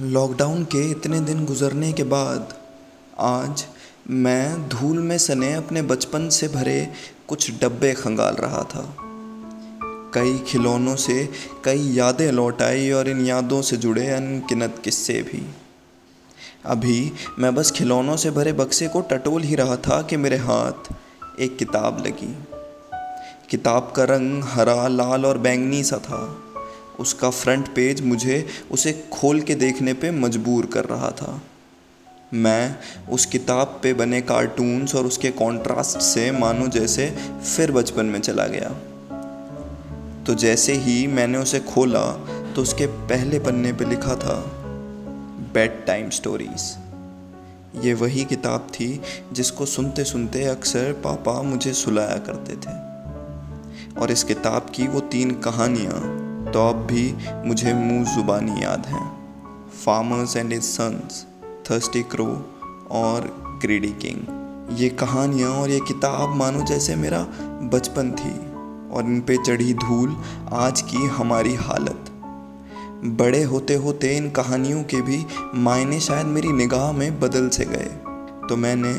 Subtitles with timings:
[0.00, 2.54] Lockdown के इतने दिन गुजरने के बाद
[3.18, 3.64] आज
[4.10, 6.88] मैं धूल में सने अपने बचपन से भरे
[7.28, 8.96] कुछ डब्बे खंगाल रहा था।
[10.14, 11.28] कई खिलौनों से
[11.64, 15.54] कई यादें लौट आई और इन यादों से जुड़े अनगिनत किस्से भी।
[16.66, 20.94] अभी मैं बस खिलौनों से भरे बक्से को टटोल ही रहा था कि मेरे हाथ
[21.40, 22.38] एक किताब लगी।
[23.50, 26.44] किताब का रंग हरा, लाल और बैंगनी सा था।
[27.00, 31.42] उसका फ्रंट पेज मुझे उसे खोल के देखने पे मजबूर कर रहा था।
[32.34, 32.76] मैं
[33.10, 37.16] उस किताब पे बने कार्टून्स और उसके कॉन्ट्रास्ट से मानो जैसे
[37.56, 38.70] फिर बचपन में चला गया।
[40.26, 42.12] तो जैसे ही मैंने उसे खोला
[42.56, 44.52] तो उसके पहले पन्ने पे लिखा था
[45.54, 46.76] बेड टाइम स्टोरीज़
[47.84, 52.92] ये वही किताब थी जिसको सुनते सुनते अक्सर पापा मुझे सुलाया करते थे।
[54.00, 57.16] और इस किताब की वो तीन कहानियाँ तो अब भी
[57.46, 59.22] मुझे मुँह ज़ुबानी याद हैं।
[59.84, 61.26] Farmers and is sons
[61.70, 62.56] thirsty crow
[62.90, 63.20] और
[63.62, 64.42] ग्रीडी किंग
[64.78, 67.22] ये कहानियाँ और ये किताब मानो जैसे मेरा
[67.72, 68.52] बचपन थी
[68.90, 70.16] और इन पे चढ़ी धूल
[70.52, 72.04] आज की हमारी हालत।
[73.04, 77.90] बड़े होते होते इन कहानियों के भी मायने शायद मेरी निगाह में बदल से गए।
[78.48, 78.92] तो मैंने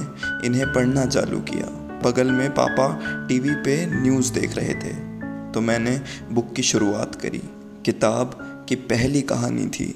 [0.48, 1.66] इन्हें पढ़ना चालू किया।
[2.06, 5.14] बगल में पापा टीवी पे न्यूज़ देख रहे थे।
[5.52, 7.44] तो मैंने बुक की शुरुआत करी।
[7.86, 8.40] किताब
[8.70, 9.94] की पहली कहानी थी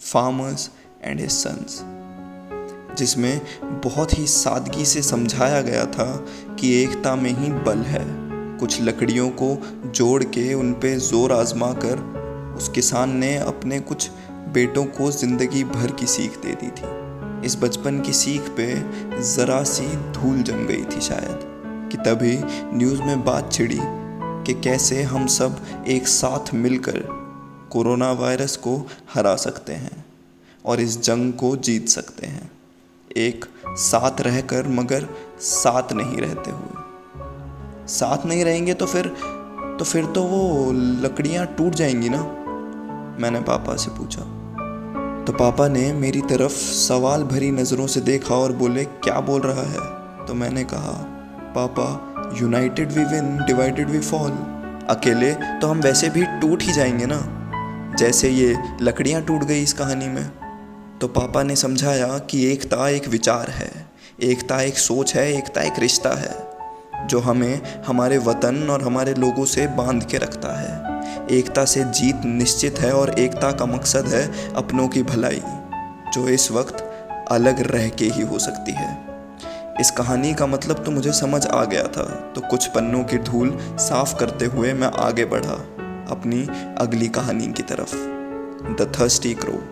[0.00, 0.70] फार्मर्स
[1.04, 1.82] एंड हिज सन्स
[2.98, 3.40] जिसमें
[3.84, 6.26] बहुत ही सादगी से समझाया गया था
[6.60, 8.04] कि एकता में ही बल है।
[8.58, 14.10] कुछ लकड़ियों को जोड़ के उन पे ज़ोर आजमा कर उस किसान ने अपने कुछ
[14.54, 18.66] बेटों को ज़िंदगी भर की सीख दे दी थी। इस बचपन की सीख पे
[19.22, 21.40] ज़रा सी धूल जम गई थी शायद,
[21.92, 22.36] कि तभी
[22.76, 27.19] न्यूज़ में बात छिड़ी कि कैसे हम सब एक साथ मिलकर
[27.70, 30.04] कोरोना वायरस को हरा सकते हैं
[30.64, 32.50] और इस जंग को जीत सकते हैं।
[33.16, 35.06] एक, साथ रहकर मगर
[35.40, 36.82] साथ नहीं रहते हुए।
[37.88, 39.06] साथ नहीं रहेंगे तो फिर
[39.78, 42.22] तो फिर तो वो लकड़ियाँ टूट जाएँगी ना?
[43.20, 44.20] मैंने पापा से पूछा।
[45.24, 49.62] तो पापा ने मेरी तरफ़ सवाल भरी नज़रों से देखा और बोले, क्या बोल रहा
[49.62, 50.26] है?
[50.26, 50.92] तो मैंने कहा,
[51.56, 54.30] पापा united we win divided we fall
[54.90, 57.39] अकेले तो हम वैसे भी टूट ही जाएँगे ना?
[57.98, 60.24] जैसे ये लकड़ियाँ टूट गई इस कहानी में
[60.98, 63.70] तो पापा ने समझाया कि एकता एक विचार है,
[64.22, 69.44] एकता एक सोच है, एकता एक रिश्ता है, जो हमें हमारे वतन और हमारे लोगों
[69.44, 74.52] से बाँध के रखता है। एकता से जीत निश्चित है और एकता का मकसद है
[74.54, 75.42] अपनों की भलाई,
[76.12, 76.86] जो इस वक्त
[77.30, 78.98] अलग रह के ही हो सकती है।
[79.80, 83.58] इस कहानी का मतलब तो मुझे समझ आ गया था तो कुछ पन्नों की धूल
[83.80, 85.79] साफ़ करते हुए मैं आगे बढ़ा।
[86.10, 86.46] अपनी
[86.78, 87.94] अगली कहानी की तरफ़।
[88.76, 89.62] द थर्स्टी क्रो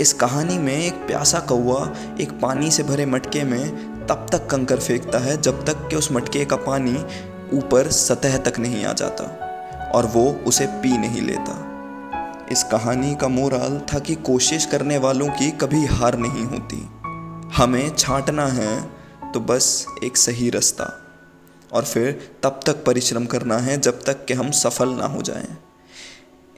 [0.00, 4.80] इस कहानी में एक प्यासा कौआ एक पानी से भरे मटके में तब तक कंकर
[4.80, 6.96] फेंकता है जब तक कि उस मटके का पानी
[7.52, 9.24] ऊपर सतह तक नहीं आ जाता
[9.94, 11.66] और वो उसे पी नहीं लेता।
[12.52, 16.88] इस कहानी का मोराल था कि कोशिश करने वालों की कभी हार नहीं होती।
[17.56, 18.80] हमें छांटना है
[19.34, 21.09] तो बस एक सही रास्ता।
[21.72, 25.46] और फिर तब तक परिश्रम करना है जब तक कि हम सफल ना हो जाएँ।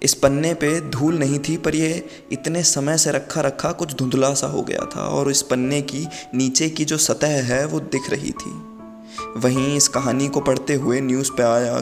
[0.03, 4.33] इस पन्ने पे धूल नहीं थी, पर ये इतने समय से रखा रखा कुछ धुंधला
[4.35, 8.11] सा हो गया था और इस पन्ने की नीचे की जो सतह है वो दिख
[8.11, 8.51] रही थी
[9.37, 11.79] वहीं इस कहानी को पढ़ते हुए न्यूज़ पे आया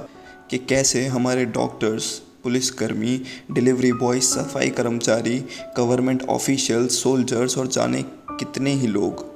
[0.51, 2.11] कि कैसे हमारे डॉक्टर्स,
[2.43, 3.21] पुलिसकर्मी,
[3.51, 5.39] डिलीवरी बॉयज़ सफ़ाई कर्मचारी,
[5.77, 9.30] गवर्नमेंट ऑफिशियल्स सोल्जर्स और जाने कितने ही लोग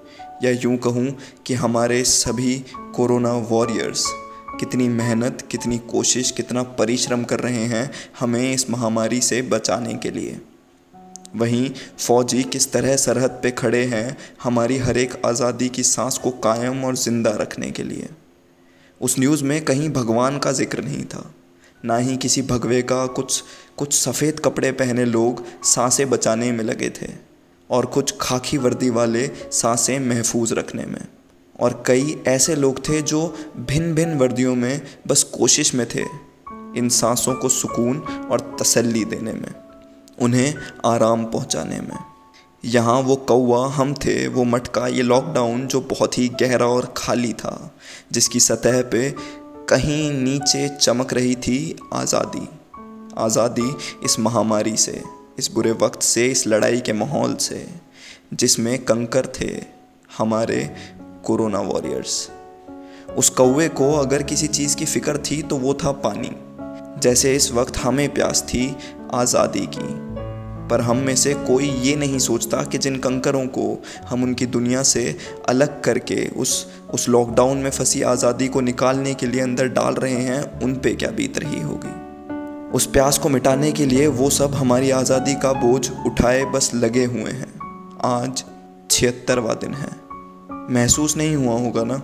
[0.44, 1.16] या यूँ कहूँ
[1.46, 2.56] कि हमारे सभी
[2.94, 4.06] कोरोना वॉरियर्स
[4.60, 7.90] कितनी मेहनत, कितनी कोशिश, कितना परिश्रम कर रहे हैं
[8.20, 10.40] हमें इस महामारी से बचाने के लिए।
[11.36, 16.30] वहीं फौजी किस तरह सरहद पे खड़े हैं हमारी हर एक आज़ादी की सांस को
[16.44, 18.08] कायम और ज़िंदा रखने के लिए।
[19.00, 21.30] उस न्यूज़ में कहीं भगवान का ज़िक्र नहीं था,
[21.84, 23.42] ना ही किसी भगवे का कुछ
[23.76, 27.12] कुछ सफ़ेद कपड़े पहने लोग साँसें बचाने में लगे थे।
[27.70, 31.04] और कुछ खाकी वर्दी वाले साँसें महफूज रखने में।
[31.60, 33.26] और कई ऐसे लोग थे जो
[33.58, 36.04] भिन्न भिन्न वर्दियों में बस कोशिश में थे
[36.78, 37.98] इन सांसों को सुकून
[38.30, 39.54] और तसल्ली देने में,
[40.20, 40.54] उन्हें
[40.86, 41.98] आराम पहुँचाने में।
[42.64, 47.32] यहाँ वो कौवा हम थे, वो मटका, ये लॉकडाउन जो बहुत ही गहरा और खाली
[47.32, 47.74] था,
[48.12, 49.10] जिसकी सतह पे
[49.68, 52.48] कहीं नीचे चमक रही थी आज़ादी
[53.18, 53.74] आज़ादी
[54.04, 55.02] इस महामारी से।
[55.38, 57.66] इस बुरे वक्त से, इस लड़ाई के माहौल से,
[58.32, 59.50] जिसमें कंकर थे
[60.18, 60.74] हमारे
[61.24, 62.30] कोरोना वॉरियर्स।
[63.16, 66.30] उस कौवे को अगर किसी चीज़ की फ़िक्र थी तो वो था पानी।
[67.00, 68.76] जैसे इस वक्त हमें प्यास थी,
[69.14, 70.14] आज़ादी की।
[70.68, 74.82] पर हम में से कोई ये नहीं सोचता कि जिन कंकरों को हम उनकी दुनिया
[74.82, 75.16] से
[75.48, 80.22] अलग करके उस उस लॉकडाउन में फंसी आज़ादी को निकालने के लिए अंदर डाल रहे
[80.22, 82.03] हैं, उन पे क्या बीत रही होगी?
[82.74, 87.04] उस प्यास को मिटाने के लिए वो सब हमारी आज़ादी का बोझ उठाए बस लगे
[87.04, 87.54] हुए हैं।
[88.04, 88.44] आज
[88.90, 89.90] छिहत्तरवा दिन है।
[90.74, 91.98] महसूस नहीं हुआ होगा ना?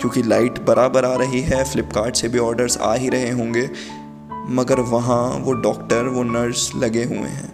[0.00, 3.70] क्योंकि लाइट बराबर आ रही है, फ्लिपकार्ट से भी ऑर्डर्स आ ही रहे होंगे,
[4.48, 7.50] मगर वहाँ वो डॉक्टर, वो नर्स लगे हुए हैं।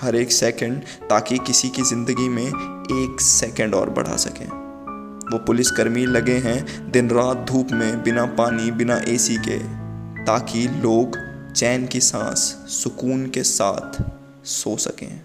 [0.00, 4.46] हर एक सेकंड ताकि किसी की ज़िंदगी में एक सेकंड और बढ़ा सकें।
[5.32, 9.58] वो पुलिसकर्मी लगे हैं, दिन रात धूप में, बिना पानी, बिना एसी के,
[10.24, 12.40] ताकि लोग चैन की सांस
[12.72, 14.02] सुकून के साथ
[14.46, 15.20] सो सकें,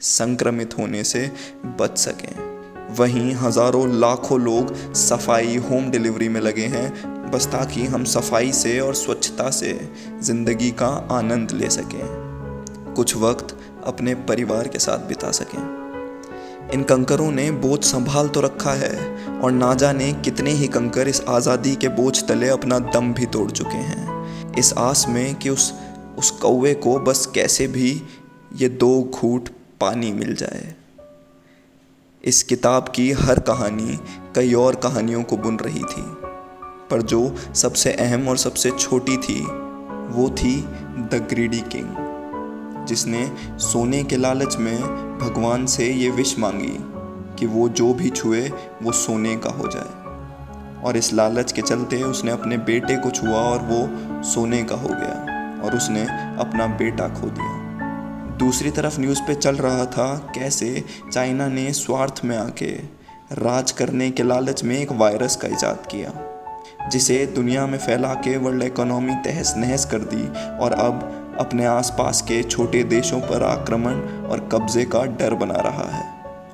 [0.00, 1.30] संक्रमित होने से
[1.78, 8.04] बच सकें। वहीं हज़ारों लाखों लोग सफ़ाई होम डिलीवरी में लगे हैं, बस ताकि हम
[8.06, 9.78] सफ़ाई से और स्वच्छता से
[10.22, 15.60] ज़िंदगी का आनंद ले सकें। कुछ वक्त अपने परिवार के साथ बिता सकें।
[16.74, 18.94] इन कंकरों ने बोझ संभाल तो रखा है,
[19.40, 23.50] और ना जाने कितने ही कंकर इस आज़ादी के बोझ तले अपना दम भी तोड़
[23.50, 24.09] चुके हैं।
[24.58, 25.72] इस आस में कि उस
[26.18, 28.02] उस कौवे को बस कैसे भी
[28.56, 29.48] ये दो घूट
[29.80, 30.74] पानी मिल जाए।
[32.24, 33.98] इस किताब की हर कहानी
[34.36, 36.02] कई और कहानियों को बुन रही थी,
[36.90, 39.40] पर जो सबसे अहम और सबसे छोटी थी,
[40.10, 40.56] वो थी
[41.12, 44.78] द ग्रीडी किंग, जिसने सोने के लालच में
[45.18, 46.76] भगवान से ये विश मांगी
[47.38, 48.48] कि वो जो भी छुए,
[48.82, 49.99] वो सोने का हो जाए।
[50.84, 54.88] और इस लालच के चलते उसने अपने बेटे को छुआ और वो सोने का हो
[54.88, 56.02] गया और उसने
[56.40, 57.58] अपना बेटा खो दिया।
[58.38, 62.72] दूसरी तरफ़ न्यूज़ पे चल रहा था कैसे चाइना ने स्वार्थ में आके
[63.32, 66.12] राज करने के लालच में एक वायरस का ईजाद किया,
[66.88, 70.26] जिसे दुनिया में फैला के वर्ल्ड इकोनॉमी तहस नहस कर दी
[70.58, 75.89] और अब अपने आसपास के छोटे देशों पर आक्रमण और कब्ज़े का डर बना रहा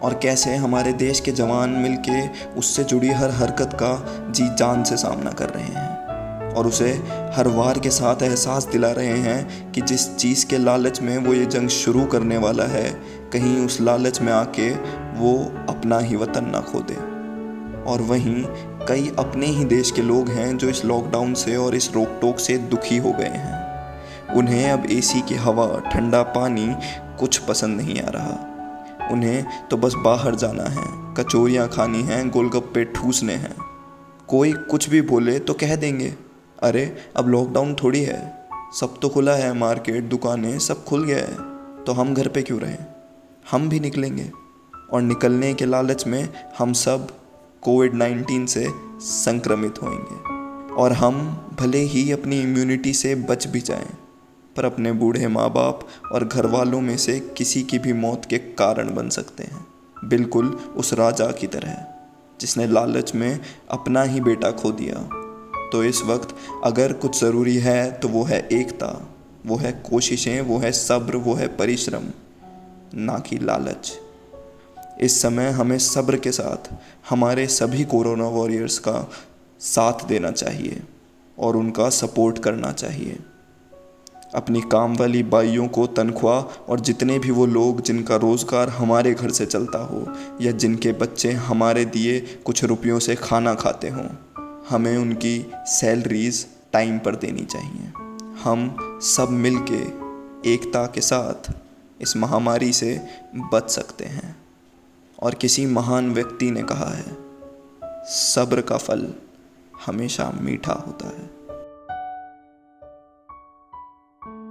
[0.06, 2.26] और कैसे हमारे देश के जवान मिलके
[2.58, 3.92] उससे जुड़ी हर हरकत का
[4.30, 6.90] जी जान से सामना कर रहे हैं और उसे
[7.34, 11.34] हर वार के साथ एहसास दिला रहे हैं कि जिस चीज़ के लालच में वो
[11.34, 12.90] ये जंग शुरू करने वाला है,
[13.32, 14.70] कहीं उस लालच में आके
[15.18, 15.34] वो
[15.68, 16.94] अपना ही वतन ना खो दे
[17.90, 18.44] और वहीं
[18.88, 22.38] कई अपने ही देश के लोग हैं जो इस लॉकडाउन से और इस रोक टोक
[22.38, 26.74] से दुखी हो गए हैं। उन्हें अब एसी की हवा, ठंडा पानी
[27.20, 28.55] कुछ पसंद नहीं आ रहा।
[29.12, 33.56] उन्हें तो बस बाहर जाना है। कचोरियाँ खानी हैं, गोलगप्पे ठूसने हैं।
[34.28, 36.14] कोई कुछ भी बोले तो कह देंगे,
[36.62, 38.48] अरे, अब लॉकडाउन थोड़ी है।
[38.80, 41.36] सब तो खुला है मार्केट दुकानें सब खुल गया है।
[41.84, 42.78] तो हम घर पे क्यों रहें?
[43.50, 44.30] हम भी निकलेंगे।
[44.92, 47.08] और निकलने के लालच में हम सब
[47.62, 48.68] कोविड नाइन्टीन से
[49.00, 50.14] संक्रमित होंगे
[50.74, 53.86] और हम भले ही अपनी इम्यूनिटी से बच भी जाएँ।
[54.56, 58.38] पर अपने बूढ़े माँ बाप और घर वालों में से किसी की भी मौत के
[58.38, 59.66] कारण बन सकते हैं।
[60.04, 61.84] बिल्कुल उस राजा की तरह,
[62.40, 65.08] जिसने लालच में अपना ही बेटा खो दिया।
[65.72, 68.88] तो इस वक्त अगर कुछ ज़रूरी है तो वो है एकता,
[69.46, 72.04] वो है कोशिशें, वो है सब्र, वो है परिश्रम,
[72.96, 73.92] ना कि लालच।
[75.00, 76.70] इस समय हमें सब्र के साथ
[77.10, 79.08] हमारे सभी कोरोना वॉरियर्स का
[79.60, 80.82] साथ देना चाहिए
[81.38, 83.18] और उनका सपोर्ट करना चाहिए।
[84.34, 89.30] अपनी काम वाली बाइयों को तनख्वाह और जितने भी वो लोग जिनका रोज़गार हमारे घर
[89.30, 90.06] से चलता हो
[90.40, 94.08] या जिनके बच्चे हमारे दिए कुछ रुपयों से खाना खाते हों,
[94.70, 97.92] हमें उनकी सैलरीज टाइम पर देनी चाहिए।
[98.44, 99.82] हम सब मिल के
[100.52, 101.52] एकता के साथ
[102.02, 103.00] इस महामारी से
[103.52, 104.36] बच सकते हैं।
[105.18, 107.16] और किसी महान व्यक्ति ने कहा है,
[108.06, 109.06] सब्र का फल
[109.86, 111.35] हमेशा मीठा होता है।